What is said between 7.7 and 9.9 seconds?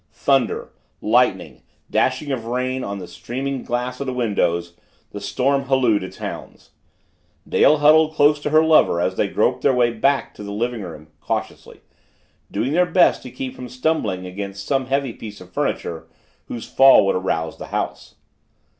huddled close to her lover as they groped their